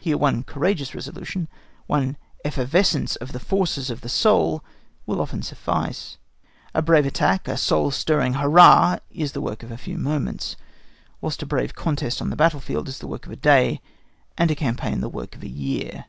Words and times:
Here 0.00 0.18
one 0.18 0.42
courageous 0.42 0.92
resolution, 0.92 1.46
one 1.86 2.16
effervescence 2.44 3.14
of 3.14 3.30
the 3.30 3.38
forces 3.38 3.90
of 3.90 4.00
the 4.00 4.08
soul, 4.08 4.64
will 5.06 5.20
often 5.20 5.40
suffice. 5.40 6.16
A 6.74 6.82
brave 6.82 7.06
attack, 7.06 7.46
a 7.46 7.56
soul 7.56 7.92
stirring 7.92 8.32
hurrah, 8.34 8.98
is 9.12 9.30
the 9.34 9.40
work 9.40 9.62
of 9.62 9.70
a 9.70 9.78
few 9.78 9.96
moments, 9.96 10.56
whilst 11.20 11.44
a 11.44 11.46
brave 11.46 11.76
contest 11.76 12.20
on 12.20 12.28
the 12.30 12.34
battle 12.34 12.58
field 12.58 12.88
is 12.88 12.98
the 12.98 13.06
work 13.06 13.24
of 13.24 13.30
a 13.30 13.36
day, 13.36 13.80
and 14.36 14.50
a 14.50 14.56
campaign 14.56 15.00
the 15.00 15.08
work 15.08 15.36
of 15.36 15.44
a 15.44 15.48
year. 15.48 16.06